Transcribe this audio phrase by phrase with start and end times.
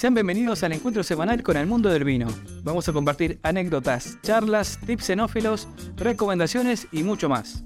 [0.00, 2.26] Sean bienvenidos al encuentro semanal con el mundo del vino.
[2.62, 7.64] Vamos a compartir anécdotas, charlas, tips xenófilos, recomendaciones y mucho más.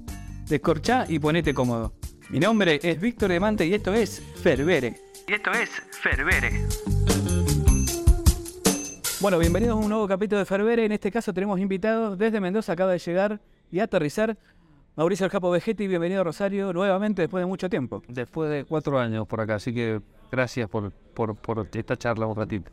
[0.49, 1.95] Descorchá y ponete cómodo.
[2.31, 4.97] Mi nombre es Víctor Demante y esto es Ferbere.
[5.29, 5.71] Y esto es
[6.03, 6.67] Ferbere.
[9.21, 10.87] Bueno, bienvenidos a un nuevo capítulo de Ferbere.
[10.87, 13.41] En este caso tenemos invitados desde Mendoza, acaba de llegar
[13.71, 14.37] y aterrizar
[14.97, 15.87] Mauricio El Capo Vegetti.
[15.87, 18.03] Bienvenido a Rosario nuevamente después de mucho tiempo.
[18.09, 20.01] Después de cuatro años por acá, así que
[20.35, 22.71] gracias por, por, por esta charla un ratito.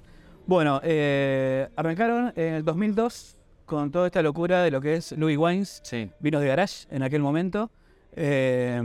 [0.48, 5.38] Bueno, eh, arrancaron en el 2002 con toda esta locura de lo que es Louis
[5.38, 7.70] Wines, Sí, vinos de garage en aquel momento.
[8.14, 8.82] Eh,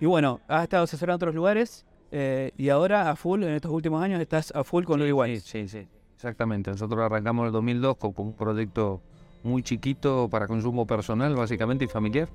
[0.00, 3.70] y bueno, has estado asesorando en otros lugares eh, y ahora a full, en estos
[3.70, 5.42] últimos años, estás a full con Louis sí, Wines.
[5.42, 6.70] sí, sí, exactamente.
[6.70, 9.02] Nosotros arrancamos en el 2002 con, con un proyecto
[9.42, 12.28] muy chiquito para consumo personal, básicamente, y familiar.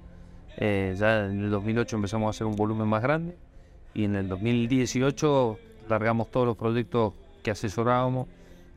[0.57, 3.35] Eh, ya en el 2008 empezamos a hacer un volumen más grande
[3.93, 5.57] y en el 2018
[5.89, 7.13] largamos todos los proyectos
[7.43, 8.27] que asesorábamos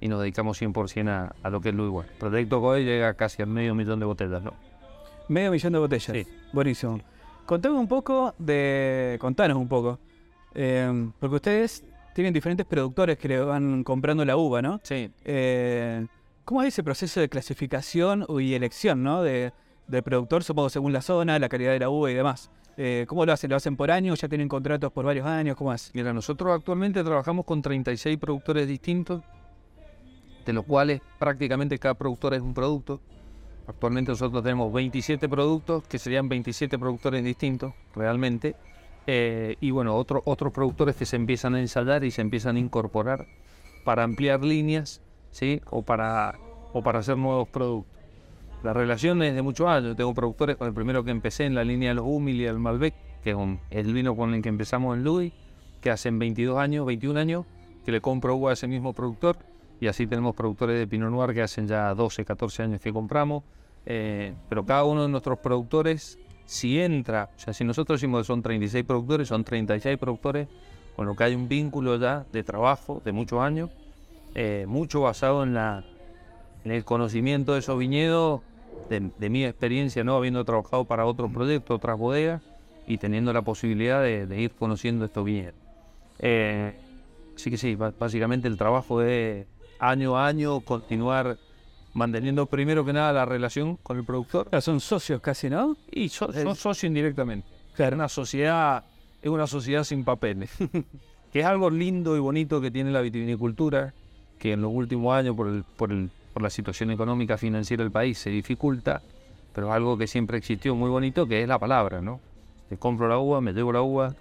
[0.00, 2.04] y nos dedicamos 100% a, a lo que es.
[2.04, 4.52] El proyecto hoy llega casi a medio millón de botellas, ¿no?
[5.28, 6.16] Medio millón de botellas.
[6.16, 6.26] Sí.
[6.52, 7.00] Buenísimo.
[7.46, 9.16] Contame un poco de.
[9.20, 9.98] Contanos un poco.
[10.54, 14.80] eh, porque ustedes tienen diferentes productores que le van comprando la uva, ¿no?
[14.82, 16.06] Sí, Eh,
[16.44, 19.22] ¿Cómo es ese proceso de clasificación y elección, ¿no?
[19.22, 19.52] De,
[19.88, 22.50] del productor, supongo, según la zona, la calidad de la uva y demás.
[22.76, 23.50] Eh, ¿Cómo lo hacen?
[23.50, 24.14] ¿Lo hacen por año?
[24.14, 25.56] ¿Ya tienen contratos por varios años?
[25.56, 25.90] ¿Cómo es?
[25.94, 29.22] Mira, nosotros actualmente trabajamos con 36 productores distintos,
[30.44, 33.00] de los cuales prácticamente cada productor es un producto.
[33.66, 38.54] Actualmente nosotros tenemos 27 productos, que serían 27 productores distintos, realmente.
[39.08, 42.58] Eh, y bueno, otro- otros productores que se empiezan a ensayar y se empiezan a
[42.58, 43.26] incorporar
[43.84, 45.60] para ampliar líneas, ¿sí?
[45.70, 46.34] O para,
[46.72, 47.95] o para hacer nuevos productos.
[48.66, 49.94] La relación es de muchos años.
[49.94, 52.58] Tengo productores con el primero que empecé en la línea de los Humil y el
[52.58, 53.36] Malbec, que es
[53.70, 55.32] el vino con el que empezamos en Louis,
[55.80, 57.46] que hacen 22 años, 21 años,
[57.84, 59.36] que le compro uva a ese mismo productor.
[59.80, 63.44] Y así tenemos productores de Pinot Noir que hacen ya 12, 14 años que compramos.
[63.84, 68.26] Eh, pero cada uno de nuestros productores, si entra, o sea, si nosotros decimos que
[68.26, 70.48] son 36 productores, son 36 productores,
[70.96, 73.70] con lo que hay un vínculo ya de trabajo de muchos años,
[74.34, 75.84] eh, mucho basado en la
[76.64, 78.40] en el conocimiento de esos viñedos,
[78.88, 80.16] de, de mi experiencia, ¿no?
[80.16, 82.42] habiendo trabajado para otros proyectos, otras bodegas,
[82.86, 85.54] y teniendo la posibilidad de, de ir conociendo estos viñedos.
[86.20, 86.72] Eh,
[87.34, 89.46] así que sí, básicamente el trabajo de
[89.80, 91.36] año a año continuar
[91.94, 95.76] manteniendo primero que nada la relación con el productor Claro, son socios casi, ¿no?
[95.90, 97.46] y so- son socios indirectamente.
[97.74, 97.96] Claro.
[97.96, 98.84] Una sociedad
[99.20, 100.50] es una sociedad sin papeles,
[101.32, 103.92] que es algo lindo y bonito que tiene la vitivinicultura,
[104.38, 107.90] que en los últimos años por, el- por, el- por la situación económica financiera del
[107.90, 109.00] país se dificulta,
[109.54, 112.20] pero algo que siempre existió muy bonito, que es la palabra, ¿no?
[112.68, 114.14] Te compro la uva, me llevo la uva,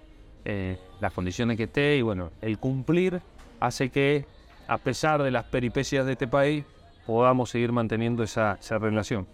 [0.46, 3.20] eh, las condiciones que esté y bueno, el cumplir
[3.60, 4.24] hace que
[4.66, 6.64] a pesar de las peripecias de este país
[7.04, 9.26] podamos seguir manteniendo esa, esa relación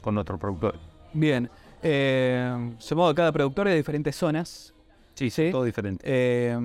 [0.00, 0.80] con nuestros productores.
[1.12, 1.50] Bien.
[1.82, 4.72] Eh, supongo que cada productor de diferentes zonas.
[5.12, 5.50] Sí, Sí.
[5.50, 6.02] todo diferente.
[6.06, 6.58] Eh,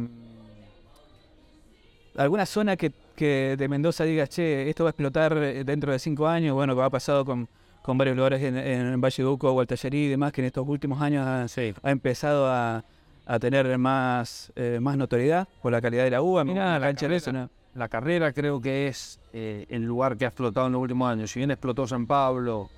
[2.16, 5.98] ¿Alguna zona que, que de Mendoza diga, che, esto va a explotar eh, dentro de
[6.00, 6.54] cinco años?
[6.54, 7.50] Bueno, que ha pasado con,
[7.82, 11.26] con varios lugares en, en Valle Duco, Gualtallerí y demás, que en estos últimos años
[11.28, 11.74] ha, Sí.
[11.82, 12.84] ha empezado a,
[13.26, 16.44] a tener más, eh, más notoriedad por la calidad de la uva.
[16.46, 17.32] Mirá, la cancha carrera.
[17.34, 17.50] ¿no?
[17.74, 21.32] La carrera creo que es eh, el lugar que ha explotado en los últimos años.
[21.32, 22.70] Si bien explotó San Pablo,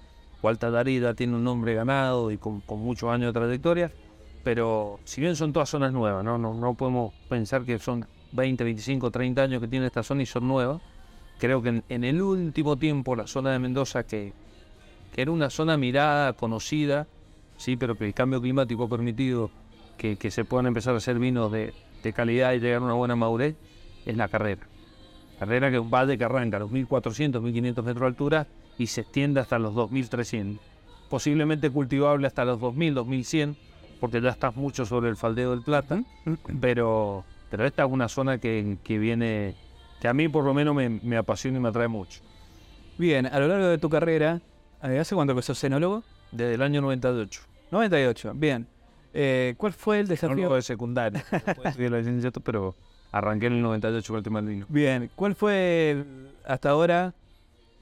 [0.41, 3.91] Darida tiene un nombre ganado y con, con muchos años de trayectoria,
[4.44, 6.38] pero si bien son todas zonas nuevas, ¿no?
[6.38, 10.25] No, no podemos pensar que son 20, 25, 30 años que tiene esta zona y
[10.25, 10.81] son nuevas.
[11.40, 14.34] Creo que en, en el último tiempo la zona de Mendoza, que,
[15.13, 17.07] que era una zona mirada, conocida,
[17.57, 19.50] sí, pero que el cambio climático ha permitido
[19.97, 21.73] que, que se puedan empezar a hacer vinos de,
[22.03, 23.56] de calidad y llegar a una buena madurez,
[24.06, 24.68] es la carrera.
[25.39, 28.47] Carrera que un valle que arranca a los 1400, 1500 metros de altura
[28.78, 30.63] y se extiende hasta los 2300.
[31.09, 33.57] Posiblemente cultivable hasta los 2000, 2100,
[34.00, 36.03] porque ya estás mucho sobre el faldeo del Plata.
[36.59, 39.56] Pero, pero esta es una zona que, que viene,
[40.01, 42.22] que a mí por lo menos me, me apasiona y me atrae mucho.
[42.98, 44.42] Bien, a lo largo de tu carrera,
[44.84, 46.04] eh, ¿hace cuánto que sos cenólogo?
[46.31, 47.42] Desde el año 98.
[47.72, 48.68] 98, bien.
[49.13, 50.54] Eh, ¿Cuál fue el desafío?
[50.54, 51.24] de secundaria.
[51.63, 52.75] Estudié la licenciatura, pero
[53.12, 54.66] arranqué en el 98 con el tema del vino.
[54.69, 56.04] Bien, ¿cuál fue
[56.46, 57.13] hasta ahora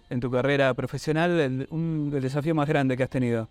[0.10, 3.50] en tu carrera profesional el, un- el desafío más grande que has tenido?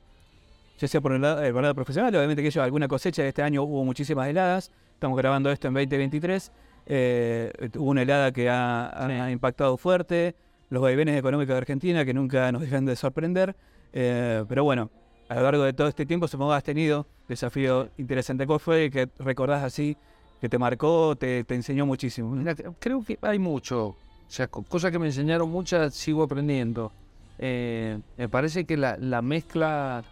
[0.78, 3.62] Ya sea por el lado, el lado profesional, obviamente que lleva alguna cosecha, este año
[3.62, 6.52] hubo muchísimas heladas, estamos grabando esto en 2023,
[6.86, 9.12] eh, hubo una helada que ha, ha- Sí.
[9.12, 10.34] ha impactado fuerte,
[10.70, 13.54] los vaivenes económicos de Argentina que nunca nos dejan de sorprender,
[13.92, 14.90] eh, pero bueno,
[15.28, 18.46] a lo largo de todo este tiempo supongo que has tenido desafío interesante.
[18.46, 19.96] ¿Cuál fue el que recordás así
[20.40, 22.30] que te marcó, te, te enseñó muchísimo.
[22.30, 23.86] Mira, creo que hay mucho.
[23.88, 23.96] O
[24.28, 26.92] sea, co- cosas que me enseñaron muchas, sigo aprendiendo.
[27.38, 30.04] Eh, me parece que la, la mezcla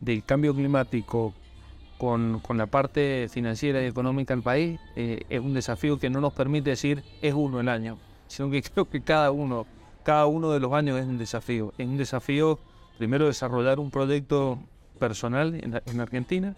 [0.00, 1.34] del cambio climático
[2.00, 6.32] con, la parte financiera y económica del país eh, es un desafío que no nos
[6.32, 9.66] permite decir es uno el año, sino que creo que cada uno,
[10.02, 11.74] cada uno de los años es un desafío.
[11.76, 12.58] Es un desafío,
[12.96, 14.58] primero, desarrollar un proyecto
[14.98, 16.56] personal en, Argentina,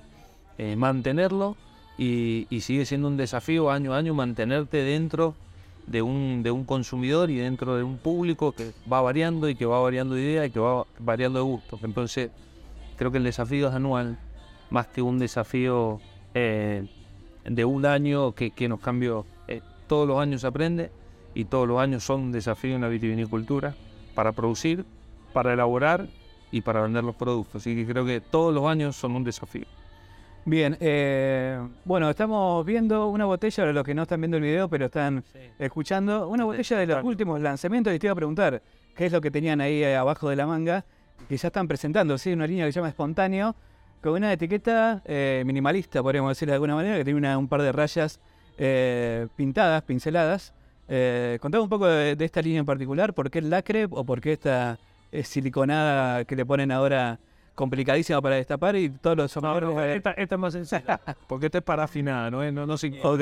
[0.58, 1.56] eh, mantenerlo
[1.98, 5.34] y, y sigue siendo un desafío año a año mantenerte dentro
[5.88, 9.66] de un, de un consumidor y dentro de un público que va variando y que
[9.66, 11.80] va variando de idea y que va variando de gustos.
[11.82, 12.30] Entonces,
[12.96, 14.18] creo que el desafío es anual,
[14.72, 16.00] más que un desafío
[16.34, 16.88] eh,
[17.44, 19.26] de un año que, que nos cambió.
[19.46, 20.90] Eh, todos los años se aprende
[21.34, 23.74] y todos los años son un desafío en la vitivinicultura
[24.14, 24.84] para producir,
[25.32, 26.08] para elaborar
[26.50, 27.62] y para vender los productos.
[27.62, 29.66] Así que creo que todos los años son un desafío.
[30.44, 34.68] Bien, eh, bueno, estamos viendo una botella, para los que no están viendo el video,
[34.68, 35.22] pero están
[35.58, 38.60] escuchando, una botella de los últimos lanzamientos y te iba a preguntar
[38.96, 40.84] qué es lo que tenían ahí abajo de la manga,
[41.28, 42.32] que ya están presentando, ¿sí?
[42.32, 43.54] Una línea que se llama Espontáneo,
[44.02, 47.62] con una etiqueta eh, minimalista, podríamos decirlo de alguna manera, que tiene una- un par
[47.62, 48.20] de rayas
[48.58, 50.52] eh, pintadas, pinceladas.
[50.88, 54.04] Eh, contame un poco de, de esta línea en particular, ¿por qué el lacre o
[54.04, 54.78] por qué esta
[55.12, 57.18] eh, siliconada que le ponen ahora
[57.54, 59.74] complicadísima para destapar y todos los sombreros...
[59.82, 63.00] eh, esta, esta es más sencilla, porque esta es parafinada, no, es- no, no se-
[63.02, 63.20] Ok.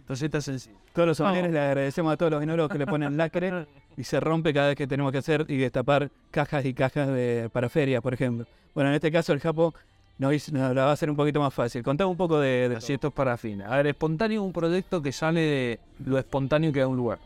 [0.00, 0.76] Entonces esta es sencilla.
[0.92, 3.66] Todos los sommeliers le agradecemos a todos los enólogos que le ponen lacre
[3.96, 7.48] y se rompe cada vez que tenemos que hacer y destapar cajas y cajas de
[7.52, 8.44] para ferias, por ejemplo.
[8.74, 9.72] Bueno, en este caso el Japo
[10.20, 11.82] nos, la va a hacer un poquito más fácil.
[11.82, 12.68] Contame un poco de...
[12.68, 13.72] de Así esto es parafina.
[13.72, 17.18] A ver, espontáneo es un proyecto que sale de lo espontáneo que da un lugar.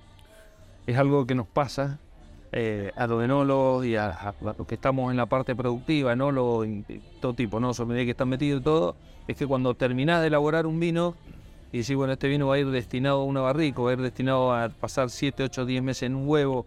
[0.87, 1.99] Es algo que nos pasa
[2.53, 6.69] eh, a los enólogos y a, a los que estamos en la parte productiva, enólogos
[7.21, 7.75] todo tipo, ¿no?
[7.75, 8.95] Sommelier que están metidos y todo,
[9.27, 11.17] es que cuando terminás de elaborar un vino
[11.73, 14.03] y decís, bueno, este vino va a ir destinado a una barrica, va a ir
[14.03, 16.65] destinado a pasar 7, 8, 10 meses en un huevo,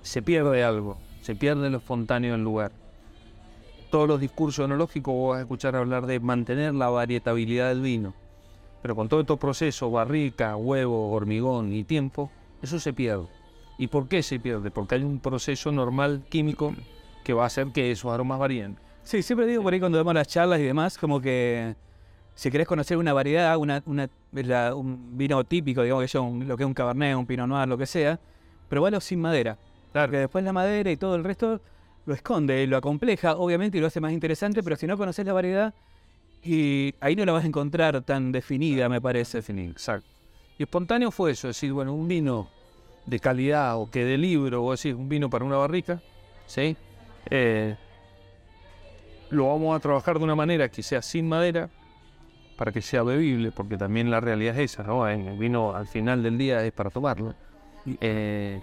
[0.00, 2.72] se pierde algo, se pierde lo espontáneo del lugar
[3.90, 8.14] todos los discursos enológicos vos vas a escuchar hablar de mantener la varietabilidad del vino.
[8.82, 12.30] Pero con todos estos procesos, barrica, huevo, hormigón y tiempo,
[12.62, 13.26] eso se pierde.
[13.78, 14.70] ¿Y por qué se pierde?
[14.70, 16.74] Porque hay un proceso normal químico
[17.24, 18.76] que va a hacer que esos aromas varíen.
[19.02, 21.74] Sí, siempre digo por ahí cuando damos las charlas y demás, como que
[22.34, 26.46] si querés conocer una variedad, una, una, la- un vino típico, digamos que yo, un-
[26.46, 28.18] lo que es un cabernet, un pinot noir, lo que sea,
[28.68, 29.58] probalo sin madera.
[29.92, 31.60] Porque después la madera y todo el resto
[32.06, 35.32] lo esconde, lo acompleja, obviamente, y lo hace más interesante, pero si no conoces la
[35.32, 35.74] variedad,
[36.42, 39.38] y ahí no la vas a encontrar tan definida, me parece.
[39.38, 40.08] Exacto.
[40.58, 42.48] Y espontáneo fue eso, es decir, bueno, un vino
[43.04, 46.00] de calidad o que de libro, o decir, un vino para una barrica,
[46.46, 46.76] ¿sí?
[47.28, 47.76] Eh,
[49.30, 51.68] lo vamos a trabajar de una manera que sea sin madera,
[52.56, 55.06] para que sea bebible, porque también la realidad es esa, ¿no?
[55.08, 57.34] El vino al final del día es para tomarlo.
[58.00, 58.60] Eh,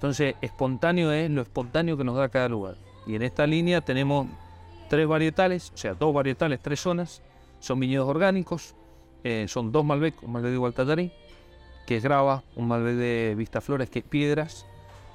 [0.00, 2.76] entonces, espontáneo es lo espontáneo que nos da cada lugar.
[3.06, 4.28] Y en esta línea tenemos
[4.88, 7.20] tres varietales, o sea, dos varietales, tres zonas.
[7.58, 8.74] Son viñedos orgánicos,
[9.24, 11.12] eh, son dos Malbec, un Malbec de Gualtatarí,
[11.86, 14.64] que es grava, un Malbec de Vistaflores, que es piedras,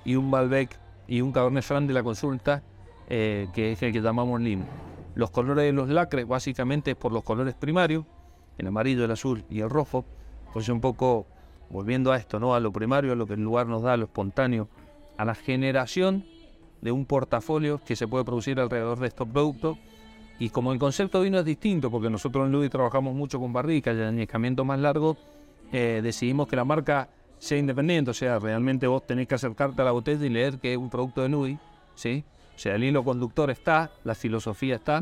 [0.03, 0.77] y un Malbec
[1.07, 2.61] y un Cabernet Franc de la consulta,
[3.09, 4.65] eh, que es el que llamamos limo.
[5.15, 8.05] Los colores de los lacres, básicamente, es por los colores primarios,
[8.59, 10.05] el amarillo, el azul y el rojo.
[10.53, 11.25] Pues un poco
[11.69, 12.55] volviendo a esto, ¿no?
[12.55, 14.67] A lo primario, a lo que el lugar nos da, a lo espontáneo,
[15.17, 16.25] a la generación
[16.81, 19.77] de un portafolio que se puede producir alrededor de estos productos.
[20.37, 23.53] Y como el concepto de vino es distinto, porque nosotros en Ludi trabajamos mucho con
[23.53, 25.17] barricas y añejamiento más largo,
[25.71, 29.85] eh, decidimos que la marca sea independiente, o sea, realmente vos tenés que acercarte a
[29.85, 31.57] la botella y leer que es un producto de Nudi,
[31.95, 32.23] ¿sí?
[32.55, 35.01] O sea, el hilo conductor está, la filosofía está,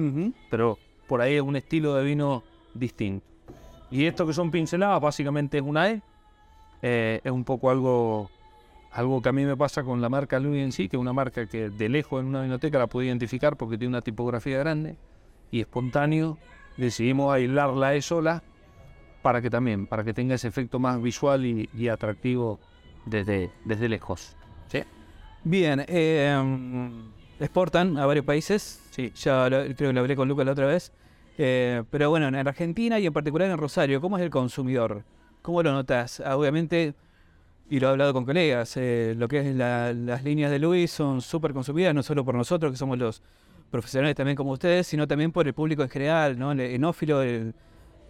[0.49, 0.77] pero
[1.07, 2.43] por ahí es un estilo de vino
[2.73, 3.25] distinto.
[3.91, 6.01] Y esto que son pinceladas, básicamente es una E.
[6.85, 8.29] Eh, es un poco algo,
[8.91, 11.13] algo que a mí me pasa con la marca Louis en sí, que es una
[11.13, 14.97] marca que de lejos en una vinoteca la pude identificar porque tiene una tipografía grande
[15.49, 16.37] y espontáneo.
[16.77, 18.43] Decidimos aislarla a sola
[19.21, 22.59] para que también, para que tenga ese efecto más visual y, y atractivo
[23.05, 24.35] desde, desde lejos.
[24.67, 24.83] ¿Sí?
[25.45, 26.37] Bien, eh,
[27.39, 28.81] exportan a varios países.
[28.91, 30.91] Sí, ya lo- creo que lo hablé con Lucas la otra vez.
[31.37, 35.03] Eh, pero bueno, en Argentina y en particular en Rosario, ¿cómo es el consumidor?
[35.43, 36.21] ¿Cómo lo notas?
[36.25, 36.95] Ah, obviamente,
[37.69, 40.89] y lo he hablado con colegas, eh, lo que es la- las líneas de Luis
[40.89, 43.21] son súper consumidas, no solo por nosotros, que somos los
[43.69, 46.53] profesionales también como ustedes, sino también por el público en general, ¿no?
[46.53, 47.53] El enófilo, el,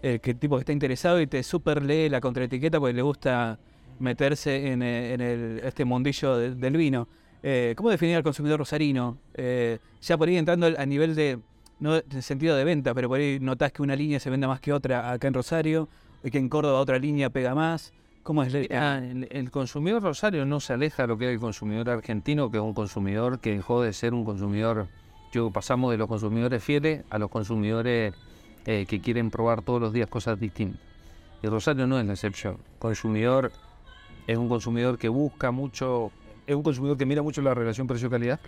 [0.04, 3.58] el tipo que está interesado y te super lee la contraetiqueta porque le gusta
[4.00, 7.08] meterse en, eh, en el- este mundillo de- del vino.
[7.42, 9.18] Eh, ¿Cómo definir al consumidor rosarino?
[9.36, 11.40] Ya por ahí entrando a nivel de,
[11.80, 14.60] no de sentido de venta, pero por ahí notás que una línea se venda más
[14.60, 15.90] que otra acá en Rosario,
[16.32, 17.94] que en Córdoba otra línea pega más.
[18.24, 18.54] ¿Cómo es?
[18.54, 21.90] el- Ah, el, el consumidor rosario no se aleja de lo que era el consumidor
[21.90, 24.88] argentino, que es un consumidor que dejó de ser un consumidor.
[25.34, 28.14] Yo pasamos de los consumidores fieles a los consumidores
[28.66, 30.80] eh, que quieren probar todos los días cosas distintas.
[31.42, 32.58] Y Rosario no es la excepción.
[32.80, 33.52] Consumidor
[34.28, 36.12] es un consumidor que busca mucho,
[36.48, 38.40] es un consumidor que mira mucho la relación precio-calidad,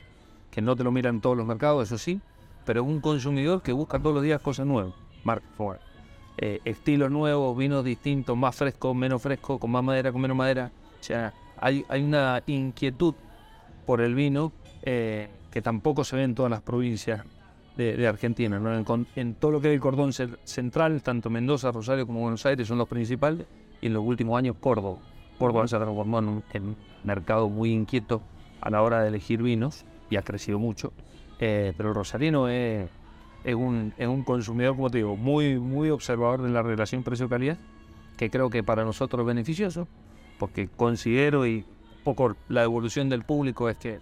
[0.52, 2.22] que no te lo mira en todos los mercados, eso sí,
[2.66, 4.94] pero es un consumidor que busca todos los días cosas nuevas.
[5.26, 5.80] Marca Ford
[6.38, 10.72] eh, estilos nuevos, vinos distintos, más frescos, menos frescos, con más madera, con menos madera.
[11.00, 13.16] O sea, hay, hay una inquietud
[13.86, 14.52] por el vino
[14.82, 17.24] eh, que tampoco se ve en todas las provincias
[17.78, 18.60] de, Argentina.
[19.16, 22.78] En, todo lo que es el cordón central, tanto Mendoza, Rosario como Buenos Aires son
[22.78, 23.46] los principales,
[23.82, 24.98] y en los últimos años Córdoba.
[25.38, 26.28] Córdoba se transformó en
[26.64, 28.22] un mercado muy inquieto
[28.62, 30.94] a la hora de elegir vinos y ha crecido mucho.
[31.40, 32.90] Eh, pero el rosarino es,
[33.46, 37.58] es un, es un consumidor, como te digo, muy, muy observador de la relación precio-calidad,
[38.18, 39.88] que creo que para nosotros es beneficioso,
[40.40, 41.64] porque considero y
[42.04, 44.00] poco la evolución del público es que,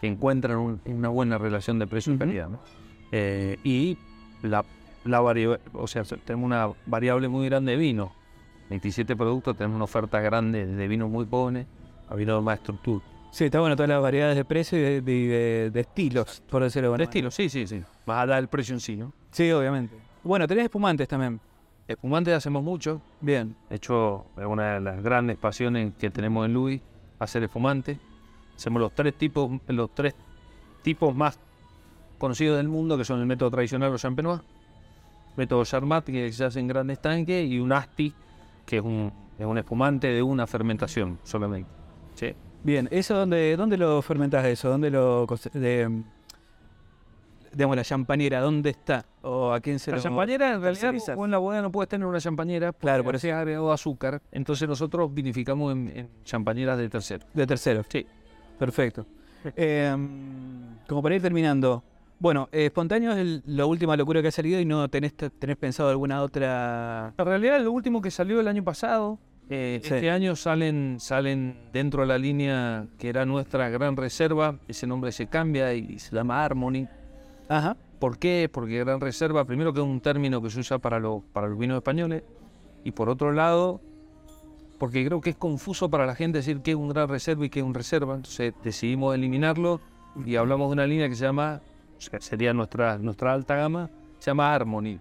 [0.00, 2.48] que encuentran un- una buena relación de precio-calidad.
[2.48, 2.58] ¿no?
[3.12, 3.96] Eh, y
[4.42, 4.64] la,
[5.04, 8.12] la varia- o sea, tenemos una variable muy grande de vino.
[8.70, 11.66] 27 productos, tenemos una oferta grande de vinos muy jóvenes
[12.08, 13.04] a vinos de más estructura.
[13.36, 16.62] Sí, está bueno todas las variedades de precio y de, de- de- de estilos, por
[16.62, 17.82] decirlo de De alguna estilo, sí, sí, sí.
[18.06, 19.12] Más allá del precio en sí, ¿no?
[19.30, 19.94] Sí, obviamente.
[20.24, 21.38] Bueno, tenés espumantes también.
[21.86, 23.02] Espumantes hacemos mucho.
[23.20, 23.54] Bien.
[23.68, 26.80] De hecho, es una de las grandes pasiones que tenemos en Louis,
[27.18, 27.98] hacer espumante.
[28.56, 30.14] Hacemos los tres tipos, los tres
[30.80, 31.38] tipos más
[32.16, 34.40] conocidos del mundo, que son el método tradicional o champenois,
[35.36, 38.14] método Charmat, que se hace en grandes tanques, y un Asti,
[38.64, 41.68] que es un, es un espumante de una fermentación solamente.
[42.14, 42.34] Sí.
[42.66, 44.68] Bien, ¿eso dónde, dónde lo fermentás eso?
[44.68, 45.88] ¿Dónde lo cose- de,
[47.52, 49.06] digamos la champañera, dónde está?
[49.22, 51.88] ¿O a quién se La lo champañera, en realidad, vos en la bodega no puedes
[51.88, 54.20] tener una champañera, Claro, por eso ha agregado azúcar.
[54.32, 57.24] Entonces nosotros vinificamos en, en champañeras de tercero.
[57.32, 57.84] De tercero.
[57.88, 58.04] Sí.
[58.58, 59.06] Perfecto.
[59.54, 59.94] Eh,
[60.88, 61.84] como para ir terminando.
[62.18, 65.56] Bueno, eh, espontáneo es el- la última locura que ha salido y no tenés, tenés
[65.56, 67.14] pensado alguna otra.
[67.16, 69.94] En realidad, lo último que salió el año pasado, eh, Sí.
[69.94, 74.58] este año salen, salen dentro de la línea que era nuestra gran reserva.
[74.68, 76.88] Ese nombre se cambia y se llama Harmony.
[77.48, 77.76] Ajá.
[77.98, 78.50] ¿Por qué?
[78.52, 81.58] Porque gran reserva, primero que es un término que se usa para, los para los
[81.58, 82.22] vinos españoles.
[82.84, 83.80] Y por otro lado,
[84.78, 87.48] porque creo que es confuso para la gente decir qué es un gran reserva y
[87.50, 88.14] qué es un reserva.
[88.14, 89.80] Entonces decidimos eliminarlo
[90.24, 91.60] y hablamos de una línea que se llama,
[91.96, 94.98] o sea, sería nuestra, nuestra alta gama, se llama Harmony.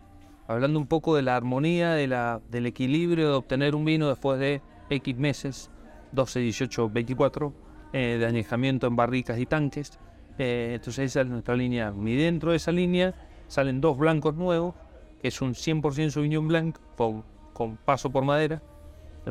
[0.47, 4.39] Hablando un poco de la armonía, de la, del equilibrio de obtener un vino después
[4.39, 5.71] de X meses,
[6.11, 7.53] 12, 18, 24,
[7.93, 9.99] eh, de añejamiento en barricas y tanques.
[10.37, 11.93] Eh, entonces esa es nuestra línea.
[11.97, 13.15] Y dentro de esa línea
[13.47, 14.75] salen dos blancos nuevos,
[15.21, 17.23] que es un 100% Sauvignon Blanc con,
[17.53, 18.61] con paso por madera,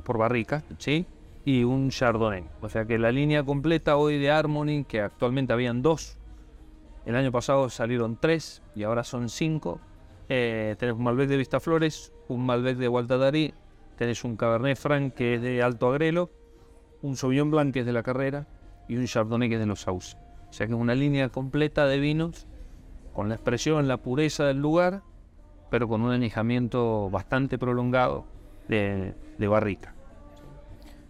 [0.04, 1.06] por barrica, ¿sí?
[1.44, 2.44] Y un Chardonnay.
[2.60, 6.18] O sea que la línea completa hoy de Harmony, que actualmente habían dos,
[7.06, 9.78] el año pasado salieron tres y ahora son cinco.
[10.28, 13.54] Eh, tenés un Malbec de Vistaflores, un Malbec de Gualtadari,
[13.96, 16.30] tenés un Cabernet Franc que es de Alto Agrelo,
[17.02, 18.46] un Sauvignon Blanc que es de la carrera
[18.88, 20.16] y un Chardonnay que es de los Sauces.
[20.48, 22.46] O sea que es una línea completa de vinos
[23.12, 25.02] con la expresión, la pureza del lugar,
[25.70, 28.24] pero con un añejamiento bastante prolongado
[28.68, 29.94] de, barrica.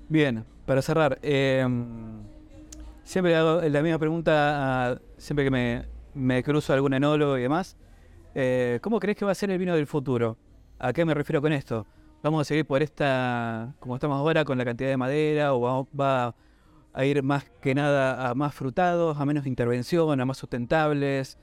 [0.09, 1.67] Bien, para cerrar, eh,
[3.05, 7.77] siempre hago la misma pregunta a- siempre que me, me cruzo algún enólogo y demás.
[8.35, 10.37] Eh, ¿Cómo crees que va a ser el vino del futuro?
[10.79, 11.87] ¿A qué me refiero con esto?
[12.23, 15.87] ¿Vamos a seguir por esta, como estamos ahora, con la cantidad de madera o vamos-
[15.99, 16.35] va
[16.93, 21.39] a ir más que nada a más frutados, a menos intervención, a más sustentables,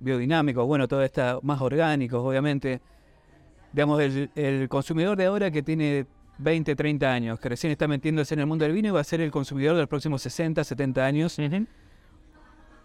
[0.00, 2.80] biodinámicos, bueno, todo está más orgánicos, obviamente?
[3.72, 6.06] Digamos, el, el consumidor de ahora que tiene
[6.38, 9.04] 20, 30 años, que recién está metiéndose en el mundo del vino y va a
[9.04, 11.38] ser el consumidor de los próximos 60, 70 años.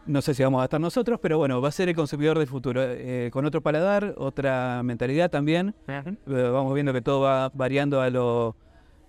[0.10, 2.48] No sé si vamos a estar nosotros, pero bueno, va a ser el consumidor del
[2.48, 5.76] futuro, eh, con otro paladar, otra mentalidad también.
[5.88, 8.56] Eh, vamos viendo que todo va variando a lo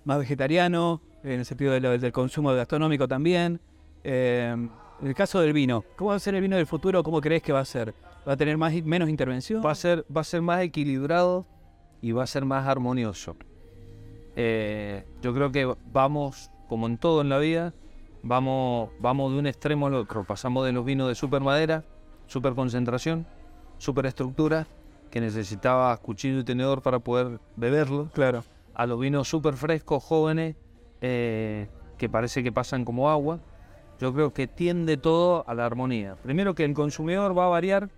[0.05, 3.61] más vegetariano, en el sentido de lo- del consumo gastronómico también.
[4.05, 4.55] Eh,
[5.01, 7.03] en el caso del vino, ¿cómo va a ser el vino del futuro?
[7.03, 7.95] ¿Cómo crees que va a ser?
[8.29, 9.63] ¿Va a tener más, menos intervención?
[9.65, 11.47] va a ser, va a ser más equilibrado
[12.03, 13.37] y va a ser más armonioso.
[14.37, 17.73] Eh, yo creo que vamos, como en todo en la vida,
[18.23, 20.25] vamos, vamos de un extremo al otro.
[20.25, 21.85] Pasamos de los vinos de super madera,
[22.27, 23.27] super concentración,
[23.79, 24.67] super estructura,
[25.11, 28.45] que necesitaba cuchillo y tenedor para poder beberlo, Claro.
[28.75, 30.57] a los vinos super frescos, jóvenes,
[31.01, 33.41] eh, que parece que pasan como agua.
[33.99, 36.17] Yo creo que tiende todo a la armonía.
[36.23, 37.91] Primero que el consumidor va a variar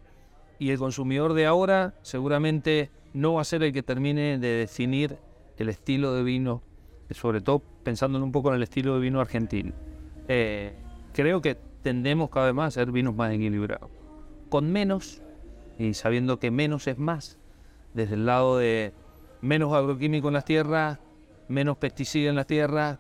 [0.58, 5.18] y el consumidor de ahora seguramente no va a ser el que termine de definir
[5.58, 6.62] el estilo de vino,
[7.10, 9.72] sobre todo pensando un poco en el estilo de vino argentino.
[10.28, 10.74] Eh,
[11.12, 13.90] creo que tendemos cada vez más a ser vinos más equilibrados,
[14.48, 15.22] con menos
[15.78, 17.38] y sabiendo que menos es más,
[17.94, 18.92] desde el lado de
[19.40, 20.98] menos agroquímico en las tierras,
[21.48, 22.98] menos pesticidas en las tierras,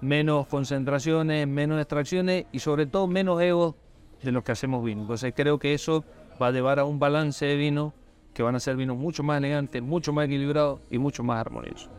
[0.00, 3.76] menos concentraciones, menos extracciones y sobre todo menos ego
[4.22, 5.02] de los que hacemos vino.
[5.02, 6.04] Entonces creo que eso
[6.40, 7.92] va a llevar a un balance de vino
[8.32, 11.90] que van a ser vinos mucho más elegantes, mucho más equilibrados y mucho más armoniosos.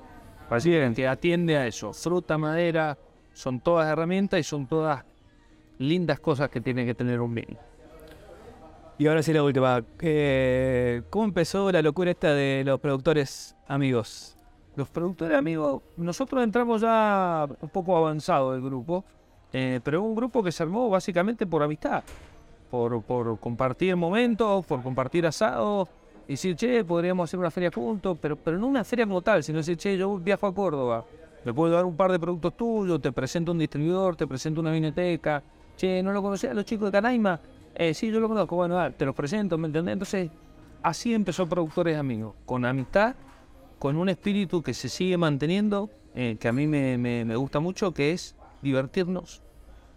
[0.50, 1.94] Así que atiende a eso.
[1.94, 2.98] Fruta, madera,
[3.33, 5.03] son todas herramientas y son todas
[5.77, 7.57] lindas cosas que tiene que tener un vino.
[8.97, 9.83] Y ahora sí la última.
[10.00, 14.38] Eh, ¿Cómo empezó la locura esta de los productores amigos?
[14.75, 19.03] Los productores amigos, nosotros entramos ya un poco avanzado del grupo,
[19.51, 22.03] eh, pero un grupo que se armó básicamente por amistad,
[22.69, 25.89] por, por compartir momentos, por compartir asados,
[26.27, 29.43] y decir, che, podríamos hacer una feria juntos, pero, pero no una feria como tal,
[29.43, 31.03] sino decir, che, yo viajo a Córdoba,
[31.43, 34.71] me puedo dar un par de productos tuyos, te presento un distribuidor, te presento una
[34.71, 35.43] biblioteca,
[35.75, 37.39] che, ¿no lo conocías los chicos de Canaima?
[37.74, 39.93] Eh, sí, yo lo conozco, bueno, te los presento, ¿me entendés?
[39.93, 40.29] Entonces,
[40.83, 43.15] así empezó Productores Amigos, con amistad,
[43.79, 48.12] con un espíritu que se sigue manteniendo, eh, que a mí me, gusta mucho, que
[48.12, 49.41] es divertirnos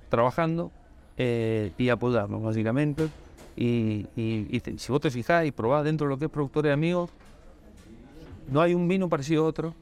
[0.08, 0.70] trabajando
[1.18, 3.08] eh, y apoyarnos, básicamente.
[3.56, 4.06] Y,
[4.78, 7.10] si vos te fijás y probás dentro de lo que es Productores Amigos,
[8.50, 9.74] no hay un vino parecido a otro,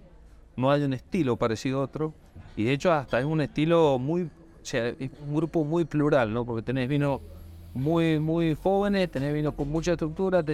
[0.56, 2.14] no hay un estilo parecido a otro,
[2.56, 4.30] y de hecho hasta es un estilo muy, o
[4.62, 6.44] sea, es un grupo muy plural, ¿no?
[6.44, 7.20] Porque tenés vinos
[7.74, 10.44] muy, muy jóvenes, tenés vinos con mucha estructura,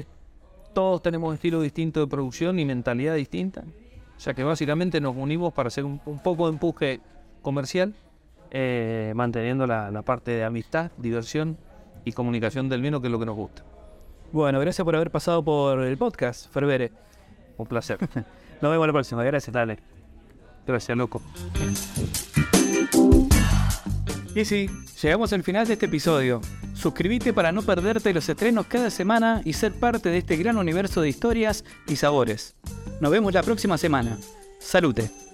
[0.73, 3.65] todos tenemos estilos distintos de producción y mentalidad distinta.
[4.17, 7.01] O sea que básicamente nos unimos para hacer un, poco de empuje
[7.43, 7.95] comercial,
[8.51, 11.57] eh, manteniendo la, parte de amistad, diversión
[12.05, 13.63] y comunicación del vino, que es lo que nos gusta.
[14.33, 16.93] Bueno, gracias por haber pasado por el podcast, Ferbere.
[17.57, 17.99] Un placer.
[18.61, 19.25] Nos vemos la próxima.
[19.25, 19.79] Gracias, dale.
[20.67, 21.23] Gracias, loco.
[24.35, 24.71] Y sí,
[25.03, 26.41] llegamos al final de este episodio.
[26.75, 31.01] Suscríbete para no perderte los estrenos cada semana y ser parte de este gran universo
[31.01, 32.55] de historias y sabores.
[33.01, 34.17] Nos vemos la próxima semana.
[34.61, 35.28] Salute.